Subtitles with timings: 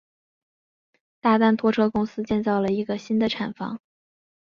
[1.19, 3.79] 大丹拖车公司建造了一个新的厂房。